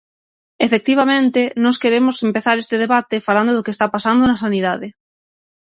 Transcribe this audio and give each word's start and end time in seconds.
Efectivamente, 0.65 1.41
nós 1.63 1.79
queremos 1.83 2.15
empezar 2.27 2.55
este 2.59 2.75
debate 2.83 3.23
falando 3.27 3.51
do 3.53 3.63
que 3.65 3.73
está 3.75 3.87
pasando 3.95 4.23
na 4.25 4.41
sanidade. 4.43 4.87